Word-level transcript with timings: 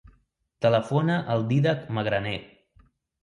Telefona 0.65 1.17
al 1.35 1.45
Dídac 1.51 1.85
Magraner. 1.99 2.35